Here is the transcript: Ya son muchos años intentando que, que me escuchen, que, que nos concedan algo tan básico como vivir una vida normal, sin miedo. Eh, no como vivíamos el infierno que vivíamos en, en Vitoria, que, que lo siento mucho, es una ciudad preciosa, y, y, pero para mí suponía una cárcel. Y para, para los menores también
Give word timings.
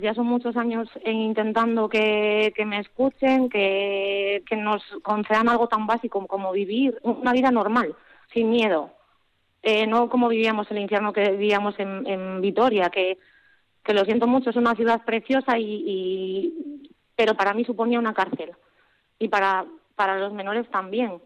Ya 0.00 0.14
son 0.14 0.26
muchos 0.26 0.56
años 0.56 0.88
intentando 1.04 1.88
que, 1.88 2.52
que 2.56 2.64
me 2.64 2.80
escuchen, 2.80 3.48
que, 3.48 4.42
que 4.48 4.56
nos 4.56 4.82
concedan 5.02 5.48
algo 5.48 5.68
tan 5.68 5.86
básico 5.86 6.26
como 6.26 6.52
vivir 6.52 6.98
una 7.02 7.32
vida 7.32 7.50
normal, 7.50 7.94
sin 8.32 8.50
miedo. 8.50 8.90
Eh, 9.62 9.86
no 9.86 10.08
como 10.08 10.28
vivíamos 10.28 10.70
el 10.70 10.78
infierno 10.78 11.12
que 11.12 11.32
vivíamos 11.32 11.78
en, 11.78 12.06
en 12.06 12.40
Vitoria, 12.40 12.88
que, 12.88 13.18
que 13.84 13.94
lo 13.94 14.04
siento 14.04 14.26
mucho, 14.26 14.50
es 14.50 14.56
una 14.56 14.74
ciudad 14.74 15.04
preciosa, 15.04 15.58
y, 15.58 15.84
y, 15.86 16.90
pero 17.14 17.34
para 17.34 17.52
mí 17.52 17.64
suponía 17.64 17.98
una 17.98 18.14
cárcel. 18.14 18.52
Y 19.18 19.28
para, 19.28 19.66
para 19.96 20.18
los 20.18 20.32
menores 20.32 20.68
también 20.70 21.20